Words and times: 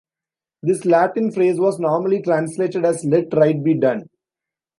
This 0.63 0.83
Latin 0.83 1.31
phrase 1.31 1.59
was 1.59 1.77
normally 1.79 2.23
translated 2.23 2.83
as 2.85 3.05
"Let 3.05 3.31
right 3.35 3.63
be 3.63 3.75
done". 3.75 4.09